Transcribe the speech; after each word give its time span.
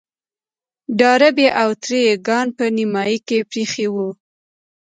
ډاربي 0.99 1.47
او 1.61 1.69
تره 1.83 1.97
يې 2.05 2.13
کان 2.27 2.47
په 2.57 2.65
نيمايي 2.77 3.17
کې 3.27 3.37
پرېيښی 3.49 3.87
و. 3.93 3.95